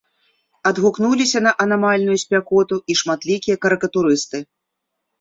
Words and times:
Адгукнуліся 0.69 1.39
на 1.49 1.53
анамальную 1.67 2.17
спякоту 2.23 2.83
і 2.91 2.99
шматлікія 3.05 3.63
карыкатурысты. 3.67 4.47